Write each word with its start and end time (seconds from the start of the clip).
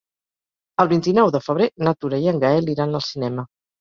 El 0.83 0.87
vint-i-nou 0.93 1.29
de 1.37 1.41
febrer 1.49 1.67
na 1.89 1.95
Tura 2.01 2.23
i 2.25 2.33
en 2.33 2.41
Gaël 2.45 2.73
iran 2.77 3.01
al 3.03 3.07
cinema. 3.11 3.45